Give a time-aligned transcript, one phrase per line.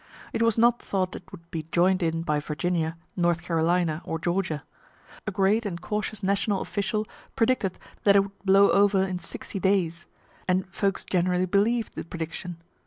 [0.33, 4.63] It was not thought it would be join'd in by Virginia, North Carolina, or Georgia.
[5.27, 10.07] A great and cautious national official predicted that it would blow over "in sixty days,"
[10.47, 12.57] and folks generally believ'd the prediction.